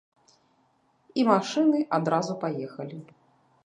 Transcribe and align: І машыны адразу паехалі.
І 1.19 1.27
машыны 1.29 1.79
адразу 2.01 2.33
паехалі. 2.45 2.97